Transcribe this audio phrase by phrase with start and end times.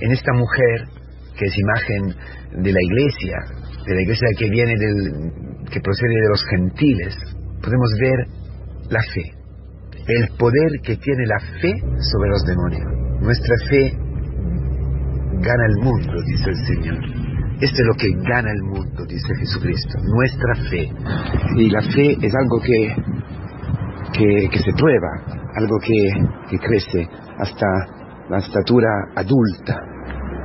[0.00, 0.88] en esta mujer,
[1.36, 3.36] que es imagen de la iglesia,
[3.86, 5.32] de la iglesia que viene del,
[5.70, 7.16] que procede de los gentiles,
[7.62, 8.26] podemos ver
[8.90, 9.32] la fe,
[10.06, 11.72] el poder que tiene la fe
[12.12, 13.20] sobre los demonios.
[13.20, 13.96] Nuestra fe
[15.40, 17.24] gana el mundo, dice el Señor.
[17.60, 20.92] Esto es lo que gana el mundo, dice Jesucristo, nuestra fe.
[21.56, 22.96] Y la fe es algo que,
[24.50, 25.08] que, se prueba,
[25.54, 26.10] algo que,
[26.50, 27.08] que crece
[27.38, 27.66] hasta
[28.28, 29.80] la estatura adulta.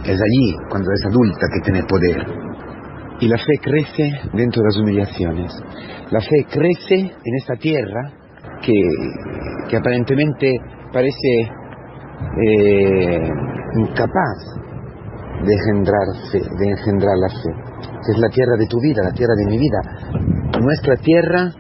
[0.04, 2.26] Es allí, cuando es adulta, que tiene poder.
[3.20, 5.52] Y la fe crece dentro de las humillaciones.
[6.12, 8.12] La fe crece en esta tierra
[8.62, 8.74] que,
[9.70, 10.56] que aparentemente
[10.92, 11.52] parece
[12.42, 13.30] eh,
[13.76, 14.60] incapaz
[15.46, 17.52] de engendrar, fe, de engendrar la fe,
[18.06, 20.60] que es la tierra de tu vida, la tierra de mi vida.
[20.60, 21.52] Nuestra tierra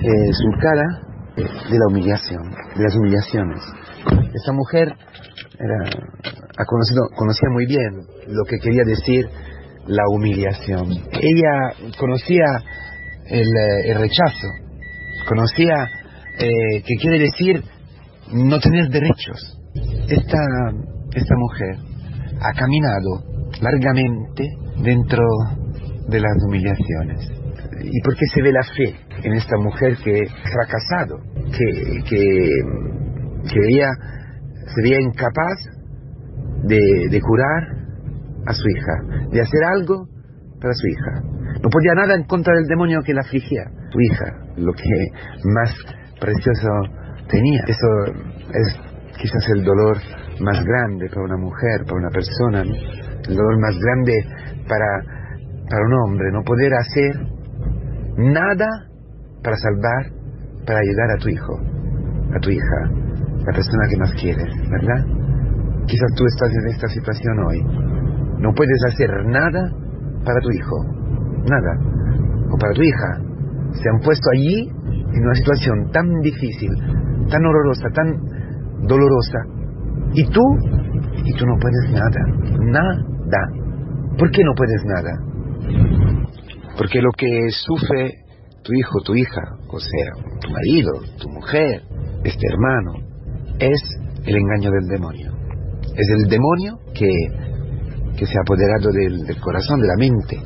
[0.00, 1.02] eh, surcada
[1.36, 2.42] de la humillación,
[2.76, 3.62] de las humillaciones.
[4.32, 4.94] Esa mujer
[6.66, 9.28] conocido, conocía muy bien lo que quería decir
[9.86, 10.90] la humillación.
[11.12, 12.44] Ella conocía
[13.26, 14.48] el, eh, rechazo,
[15.28, 15.88] conocía
[16.38, 17.62] eh, que quiere decir
[18.32, 19.58] no tener derechos.
[20.08, 20.38] Esta,
[21.14, 21.76] esta mujer
[22.40, 23.22] ha caminado
[23.60, 24.44] largamente
[24.82, 25.22] dentro
[26.08, 27.30] de las humillaciones.
[27.82, 31.18] ¿Y por qué se ve la fe en esta mujer que ha fracasado,
[31.50, 32.48] que, que,
[33.52, 33.60] que
[34.66, 35.58] se veía incapaz
[36.64, 37.62] de, curar
[38.46, 40.06] a su hija, de hacer algo
[40.60, 41.22] para su hija?
[41.62, 44.84] No podía nada en contra del demonio que la afligía, su hija, lo que
[45.44, 45.70] más
[46.20, 46.68] precioso
[47.28, 47.62] tenía.
[47.66, 47.88] Eso
[48.52, 48.80] es
[49.20, 49.96] quizás el dolor
[50.40, 54.12] más grande para una mujer, para una persona, el dolor más grande
[54.68, 55.24] para,
[55.68, 57.34] para un hombre, no poder hacer
[58.16, 58.66] nada
[59.42, 60.12] para salvar,
[60.66, 61.60] para ayudar a tu hijo,
[62.34, 63.03] a tu hija,
[63.46, 65.04] la persona que más quieres, ¿verdad?
[65.86, 67.60] Quizás tú estás en esta situación hoy.
[68.40, 69.70] No puedes hacer nada
[70.24, 70.76] para tu hijo,
[71.48, 71.72] nada,
[72.50, 73.20] o para tu hija.
[73.72, 76.70] Se han puesto allí en una situación tan difícil,
[77.30, 79.38] tan horrorosa, tan dolorosa,
[80.14, 80.42] y tú,
[81.24, 82.20] y tú no puedes nada,
[82.60, 83.48] nada.
[84.18, 85.12] ¿Por qué no puedes nada?
[86.78, 88.24] Porque lo que sufre
[88.62, 91.82] tu hijo, tu hija, o sea, tu marido, tu mujer,
[92.24, 93.13] este hermano,
[93.58, 93.80] es
[94.24, 95.32] el engaño del demonio.
[95.96, 97.10] Es el demonio que,
[98.16, 100.40] que se ha apoderado del, del corazón, de la mente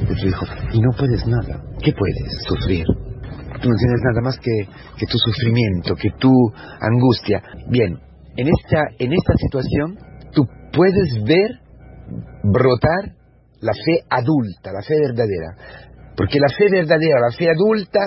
[0.00, 0.46] de tu hijo.
[0.72, 1.62] Y no puedes nada.
[1.82, 2.86] ¿Qué puedes sufrir?
[2.86, 6.32] Tú no tienes nada más que, que tu sufrimiento, que tu
[6.80, 7.42] angustia.
[7.68, 7.98] Bien,
[8.36, 9.98] en esta, en esta situación
[10.32, 11.60] tú puedes ver
[12.42, 13.14] brotar
[13.60, 15.56] la fe adulta, la fe verdadera.
[16.16, 18.00] Porque la fe verdadera, la fe adulta,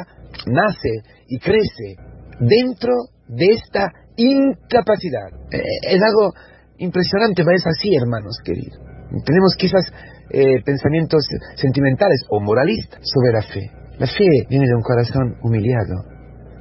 [0.45, 1.95] nace y crece
[2.39, 2.93] dentro
[3.27, 5.29] de esta incapacidad.
[5.51, 6.33] Eh, es algo
[6.77, 8.79] impresionante, pero es así, hermanos queridos.
[9.25, 9.85] Tenemos quizás
[10.29, 13.71] eh, pensamientos sentimentales o moralistas sobre la fe.
[13.99, 16.03] La fe viene de un corazón humillado,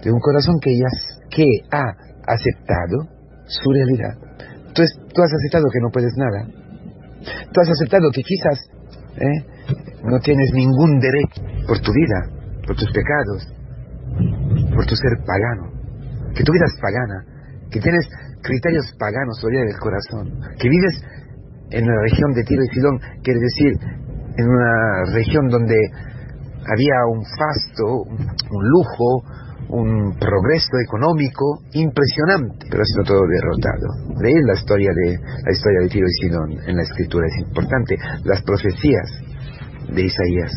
[0.02, 0.86] de un corazón que, ya,
[1.30, 1.84] que ha
[2.26, 3.08] aceptado
[3.46, 4.14] su realidad.
[4.74, 6.46] Tú, tú has aceptado que no puedes nada.
[7.52, 8.58] Tú has aceptado que quizás
[9.16, 9.56] ¿eh?
[10.04, 12.30] no tienes ningún derecho por tu vida,
[12.66, 13.48] por tus pecados,
[14.74, 15.75] por tu ser pagano,
[16.36, 17.24] que tu vida es pagana,
[17.70, 18.06] que tienes
[18.42, 21.00] criterios paganos todavía del corazón, que vives
[21.70, 23.72] en la región de Tiro y Sidón, quiere decir
[24.36, 25.76] en una región donde
[26.68, 28.04] había un fasto,
[28.50, 29.24] un lujo,
[29.68, 33.88] un progreso económico impresionante, pero ha sido todo derrotado.
[34.20, 37.96] Leer la historia de la historia de Tiro y Sidón en la escritura es importante,
[38.24, 39.10] las profecías
[39.88, 40.52] de Isaías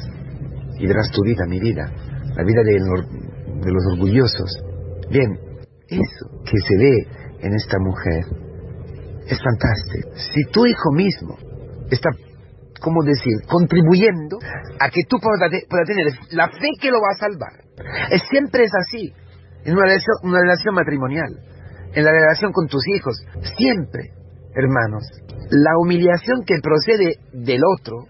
[0.77, 1.89] y verás tu vida, mi vida,
[2.35, 4.63] la vida de, de los orgullosos.
[5.09, 5.48] Bien,
[5.89, 7.07] eso que se ve
[7.41, 8.25] en esta mujer
[9.27, 10.09] es fantástico.
[10.15, 11.37] Si tu hijo mismo
[11.89, 12.09] está
[12.79, 14.39] ¿cómo decir?, contribuyendo
[14.79, 15.51] a que tú puedas,
[15.85, 17.53] tener la fe que lo va a salvar.
[18.11, 19.13] Es, siempre es así,
[19.65, 21.39] en una relación, una relación matrimonial,
[21.93, 23.15] en la relación con tus hijos,
[23.57, 24.11] siempre,
[24.55, 25.03] hermanos,
[25.49, 28.05] la humillación que procede del otro,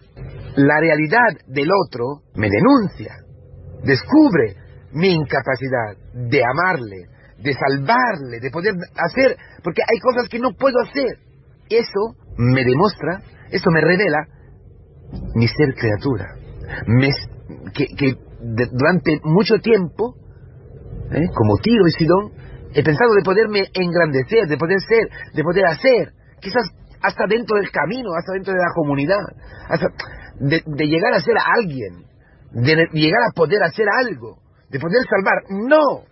[0.56, 3.15] la realidad del otro, me denuncia,
[3.83, 4.56] descubre
[4.92, 7.07] mi incapacidad de amarle,
[7.41, 11.19] de salvarle, de poder hacer, porque hay cosas que no puedo hacer.
[11.69, 13.21] Eso me demuestra,
[13.51, 14.25] eso me revela
[15.36, 16.36] mi ser criatura,
[17.74, 18.15] que,
[18.71, 20.15] durante mucho tiempo,
[21.12, 21.27] ¿eh?
[21.33, 22.31] como Tiro y Sidón,
[22.74, 26.69] he pensado de poderme engrandecer, de poder ser, de poder hacer, quizás
[27.01, 29.24] hasta dentro del camino, hasta dentro de la comunidad,
[29.69, 29.88] hasta
[30.39, 32.06] de, llegar a ser alguien,
[32.51, 34.38] de llegar a poder hacer algo,
[34.69, 35.44] de poder salvar.
[35.50, 36.08] No,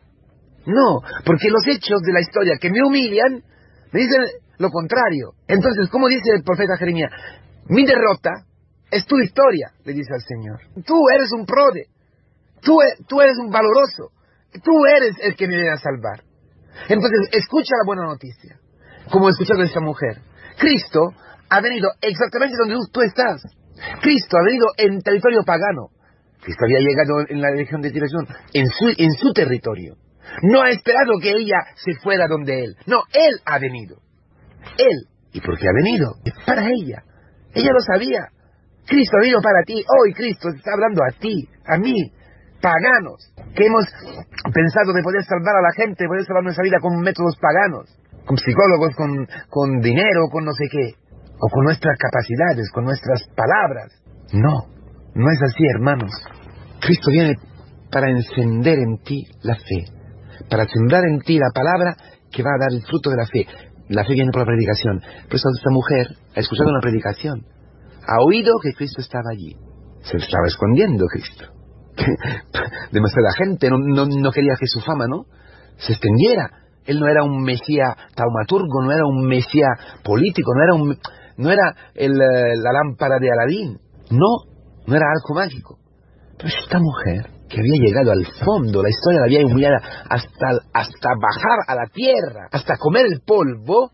[0.68, 3.42] no, porque los hechos de la historia que me humillan,
[3.94, 4.22] me dicen,
[4.58, 5.31] lo contrario.
[5.48, 7.10] Entonces, como dice el profeta Jeremías,
[7.69, 8.44] mi derrota
[8.92, 10.60] es tu victoria, le dice al Señor.
[10.86, 11.88] Tú eres un prode,
[12.62, 14.12] tú, e, tú eres un valoroso,
[14.62, 16.22] tú eres el que me viene a salvar.
[16.90, 18.60] Entonces, escucha la buena noticia,
[19.10, 20.19] como escuchado esta mujer.
[20.60, 21.14] Cristo
[21.48, 23.42] ha venido exactamente donde tú estás.
[24.02, 25.92] Cristo ha venido en territorio pagano.
[26.42, 29.96] Cristo había llegado en la región de Tiración, en su, en su territorio.
[30.44, 32.75] No ha esperado que ella se fuera donde él.
[32.85, 33.97] No, él ha venido.
[34.77, 35.07] Él.
[35.33, 36.15] ¿Y por qué ha venido?
[36.45, 37.03] Para ella.
[37.53, 38.27] Ella lo sabía.
[38.88, 39.83] Cristo venido para ti.
[39.83, 42.12] Hoy Cristo está hablando a ti, a mí,
[42.62, 43.19] paganos,
[43.53, 43.85] que hemos
[44.53, 47.91] pensado de poder salvar a la gente, de poder salvar nuestra vida con métodos paganos,
[48.25, 50.95] con psicólogos, con, con dinero, con no sé qué,
[51.39, 53.91] o con nuestras capacidades, con nuestras palabras.
[54.31, 54.71] No,
[55.15, 56.12] no es así, hermanos.
[56.80, 57.35] Cristo viene
[57.91, 59.85] para encender en ti la fe,
[60.50, 61.95] para sembrar en ti la palabra
[62.31, 63.48] que va a dar el fruto de la fe.
[63.89, 65.00] La fe viene por la predicación.
[65.00, 67.45] Por eso esta mujer ha escuchado una predicación.
[68.06, 69.56] Ha oído que Cristo estaba allí.
[70.01, 71.45] Se estaba escondiendo Cristo.
[72.92, 75.25] Demasiada gente no, no, quería que su fama, ¿no?
[75.78, 76.51] Se extendiera.
[76.86, 79.68] Él no era un mesía taumaturgo, no era un mesía
[80.04, 80.98] político, no era, un,
[81.38, 83.80] no era el, eh, la lámpara de Aladín.
[84.10, 84.48] No,
[84.86, 85.80] no era algo mágico.
[86.38, 89.77] Pero esta mujer que había llegado al fondo, la historia la había humillado
[90.09, 93.91] hasta, hasta bajar a la tierra, hasta comer el polvo,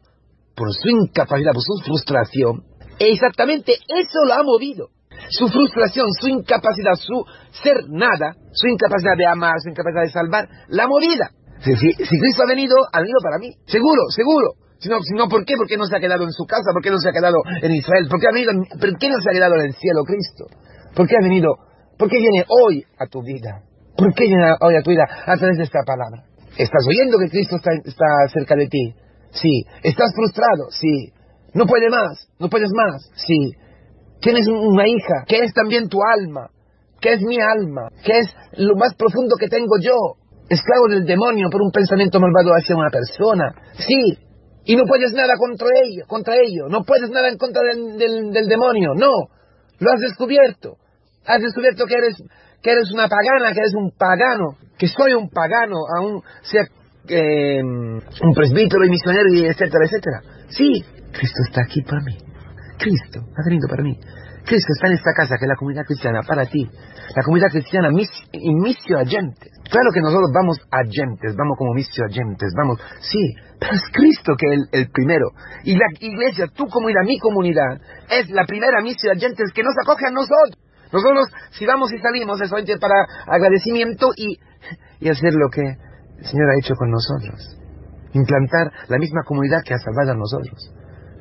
[0.56, 2.64] por su incapacidad, por su frustración,
[3.00, 4.90] exactamente eso lo ha movido.
[5.30, 7.24] Su frustración, su incapacidad, su
[7.64, 11.30] ser nada, su incapacidad de amar, su incapacidad de salvar, la movida.
[11.64, 13.54] Si, si, Cristo ha venido, ha venido para mí.
[13.66, 14.54] Seguro, seguro.
[14.80, 15.56] Si no, si no, ¿por qué?
[15.56, 16.74] ¿Por qué no se ha quedado en su casa?
[16.74, 18.08] ¿Por qué no se ha quedado en Israel?
[18.10, 20.46] ¿Por qué, ha venido, ¿por qué no se ha quedado en el cielo Cristo?
[20.94, 21.56] ¿Por qué ha venido?
[22.04, 23.64] ¿Por qué viene hoy a tu vida?
[23.96, 26.28] ¿Por qué viene hoy a tu vida a través de esta palabra?
[26.58, 28.94] ¿Estás oyendo que Cristo está, está cerca de ti?
[29.32, 29.64] Sí.
[29.82, 30.68] ¿Estás frustrado?
[30.70, 31.14] Sí.
[31.54, 32.28] ¿No puedes más?
[32.40, 33.10] ¿No puedes más?
[33.16, 33.54] Sí.
[34.20, 36.50] Tienes una hija que es también tu alma,
[37.00, 39.96] que es mi alma, que es lo más profundo que tengo yo.
[40.50, 43.56] Esclavo del demonio por un pensamiento malvado hacia una persona.
[43.80, 44.20] Sí.
[44.66, 46.68] Y no puedes nada contra ello, contra ello.
[46.68, 48.92] No puedes nada en contra del demonio.
[48.94, 49.30] No.
[49.80, 50.83] Lo has descubierto.
[51.26, 52.16] Has descubierto que eres,
[52.62, 56.64] que eres una pagana, que eres un pagano, que soy un pagano, aún sea
[57.08, 60.22] eh, un presbítero y misionero, y etcétera, etcétera.
[60.50, 62.18] Sí, Cristo está aquí para mí.
[62.78, 63.98] Cristo ha venido para mí.
[64.46, 66.68] Cristo está en esta casa, que es la comunidad cristiana, para ti.
[67.16, 69.52] La comunidad cristiana, y misio agentes.
[69.70, 74.46] Claro que nosotros vamos agentes, vamos como misio agentes, vamos, sí, pero es Cristo que
[74.48, 75.32] es el, primero.
[75.64, 77.80] Y la iglesia, tu comunidad, mi comunidad,
[78.10, 80.60] es la primera misio agentes que nos acoge a nosotros.
[80.94, 81.26] Nosotros,
[81.58, 84.38] si vamos y salimos, es solamente para agradecimiento y,
[85.00, 87.58] y hacer lo que el Señor ha hecho con nosotros.
[88.14, 90.72] Implantar la misma comunidad que ha salvado a nosotros.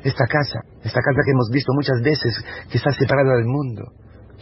[0.05, 2.37] Esta casa, esta casa que hemos visto muchas veces,
[2.71, 3.93] que está separada del mundo,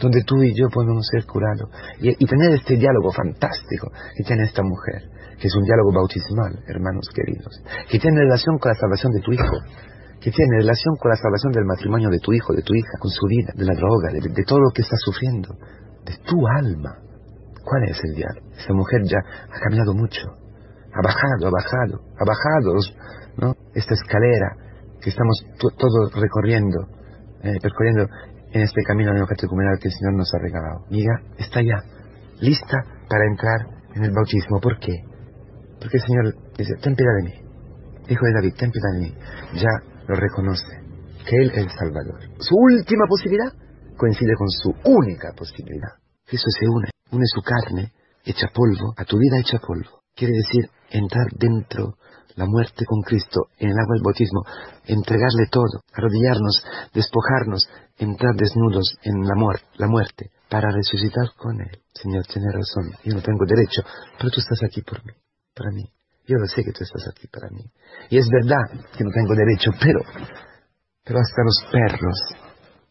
[0.01, 1.69] donde tú y yo podemos ser curados.
[2.01, 5.07] Y, y tener este diálogo fantástico que tiene esta mujer,
[5.39, 7.55] que es un diálogo bautismal, hermanos queridos,
[7.89, 9.57] que tiene relación con la salvación de tu hijo,
[10.21, 13.09] que tiene relación con la salvación del matrimonio de tu hijo, de tu hija, con
[13.09, 15.49] su vida, de la droga, de, todo lo que está sufriendo,
[16.05, 16.93] de tu alma.
[17.65, 18.41] ¿Cuál es el diablo?
[18.53, 20.21] Esa mujer ya ha caminado mucho,
[20.93, 22.69] ha bajado, ha bajado, ha bajado
[23.37, 23.55] ¿no?
[23.73, 24.55] esta escalera
[25.01, 26.85] que estamos todos recorriendo,
[27.41, 28.05] eh, percorriendo
[28.53, 30.85] en este camino neocatecumenal que el Señor nos ha regalado.
[30.91, 31.81] Mira, está ya,
[32.41, 32.77] lista
[33.09, 33.65] para entrar
[33.95, 34.59] en el bautismo.
[34.61, 34.93] ¿Por qué?
[35.79, 37.33] Porque el Señor dice, ten piedad de mí.
[38.09, 39.15] Hijo de David, ten piedad de mí.
[39.55, 40.67] Ya lo reconoce,
[41.23, 42.19] que Él es el Salvador.
[42.39, 43.53] Su última posibilidad
[43.95, 45.95] coincide con su única posibilidad.
[46.27, 47.93] Eso se une, une su carne
[48.25, 50.03] hecha polvo a tu vida hecha polvo.
[50.13, 51.95] Quiere decir entrar dentro
[52.35, 54.43] la muerte con Cristo en el agua del bautismo,
[54.85, 56.63] entregarle todo, arrodillarnos,
[56.93, 61.79] despojarnos, entrar desnudos en la, muerte, la muerte, para resucitar con Él.
[61.93, 63.83] Señor, tiene razón, yo no tengo derecho,
[64.17, 65.13] pero tú estás aquí por mí,
[65.55, 65.83] para mí.
[66.31, 67.59] Yo lo sé que tú estás aquí para mí.
[68.07, 68.63] Y es verdad
[68.95, 69.99] que no tengo derecho, pero,
[71.03, 72.17] pero hasta los perros,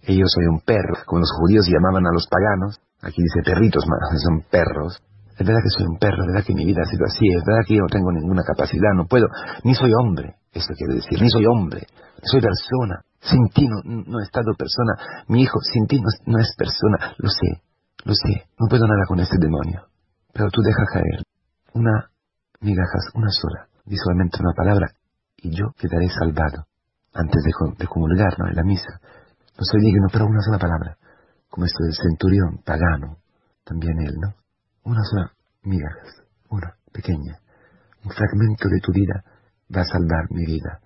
[0.04, 3.80] y yo soy un perro, como los judíos llamaban a los paganos, aquí dice perritos,
[3.80, 5.00] son perros.
[5.38, 7.42] Es verdad que soy un perro, es verdad que mi vida ha sido así, es
[7.48, 9.24] verdad que yo no tengo ninguna capacidad, no puedo,
[9.64, 11.86] ni soy hombre, esto quiere decir, ni soy hombre,
[12.20, 13.00] soy persona.
[13.24, 17.16] Sin ti no, no he estado persona, mi hijo sin ti no, no es persona,
[17.16, 17.64] lo sé,
[18.04, 19.88] lo sé, no puedo nada con este demonio.
[20.32, 21.24] Pero tú deja caer
[21.72, 22.10] una
[22.60, 24.92] migajas, una sola, di solamente una palabra,
[25.36, 26.66] y yo quedaré salvado
[27.12, 28.48] antes de, de comulgar, ¿no?
[28.48, 29.00] En la misa.
[29.58, 30.96] No soy digno, pero una sola palabra,
[31.48, 33.18] como esto del centurión pagano,
[33.64, 34.34] también él, ¿no?
[34.84, 37.38] Una sola migajas, una pequeña,
[38.04, 39.24] un fragmento de tu vida
[39.74, 40.80] va a salvar mi vida